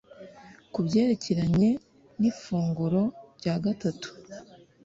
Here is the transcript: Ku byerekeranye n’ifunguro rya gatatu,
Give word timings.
Ku 0.73 0.79
byerekeranye 0.85 1.69
n’ifunguro 2.19 3.01
rya 3.37 3.55
gatatu, 3.65 4.07